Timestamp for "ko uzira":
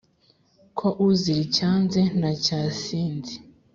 0.77-1.39